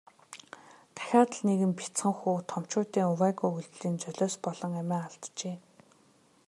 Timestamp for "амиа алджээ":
4.81-5.55